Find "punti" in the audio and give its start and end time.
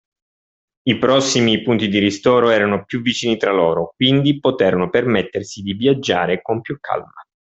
1.61-1.87